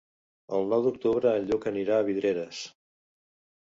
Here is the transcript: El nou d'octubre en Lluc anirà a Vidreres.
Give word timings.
El 0.59 0.65
nou 0.71 0.85
d'octubre 0.87 1.35
en 1.43 1.47
Lluc 1.51 1.71
anirà 1.75 2.01
a 2.01 2.09
Vidreres. 2.11 2.67